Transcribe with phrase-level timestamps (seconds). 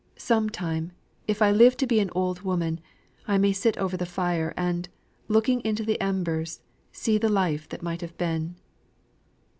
[0.17, 0.93] Some time,
[1.27, 2.79] if I live to be an old woman,
[3.27, 4.89] I may sit over the fire, and
[5.27, 6.59] looking into the embers,
[6.91, 8.55] see the life that might have been."